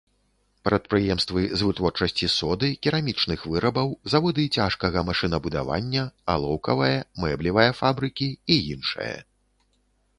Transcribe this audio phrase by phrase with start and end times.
[0.67, 6.93] Прадпрыемствы з вытворчасці соды, керамічных вырабаў, заводы цяжкага машынабудавання, алоўкавая,
[7.25, 9.15] мэблевая фабрыкі і іншае.